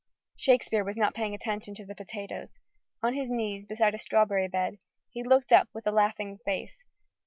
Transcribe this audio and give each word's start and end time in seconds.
Shakespeare 0.35 0.83
was 0.83 0.97
not 0.97 1.13
paying 1.13 1.35
attention 1.35 1.75
to 1.75 1.85
the 1.85 1.93
potatoes. 1.93 2.57
On 3.03 3.13
his 3.13 3.29
knees 3.29 3.67
beside 3.67 3.93
a 3.93 3.99
strawberry 3.99 4.47
bed, 4.47 4.79
he 5.11 5.21
looked 5.21 5.51
up 5.51 5.69
with 5.75 5.85
a 5.85 5.91
laughing 5.91 6.39
face. 6.43 6.83